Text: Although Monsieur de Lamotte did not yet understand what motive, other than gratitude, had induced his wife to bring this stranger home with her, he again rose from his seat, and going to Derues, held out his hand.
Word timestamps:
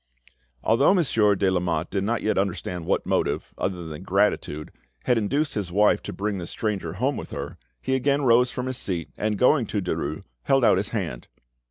Although 0.63 0.95
Monsieur 0.95 1.35
de 1.35 1.47
Lamotte 1.51 1.91
did 1.91 2.03
not 2.03 2.23
yet 2.23 2.35
understand 2.35 2.87
what 2.87 3.05
motive, 3.05 3.53
other 3.55 3.85
than 3.85 4.01
gratitude, 4.01 4.71
had 5.03 5.15
induced 5.15 5.53
his 5.53 5.71
wife 5.71 6.01
to 6.01 6.11
bring 6.11 6.39
this 6.39 6.49
stranger 6.49 6.93
home 6.93 7.17
with 7.17 7.29
her, 7.29 7.59
he 7.83 7.93
again 7.93 8.23
rose 8.23 8.49
from 8.49 8.65
his 8.65 8.77
seat, 8.77 9.11
and 9.15 9.37
going 9.37 9.67
to 9.67 9.79
Derues, 9.79 10.23
held 10.41 10.65
out 10.65 10.77
his 10.77 10.89
hand. 10.89 11.27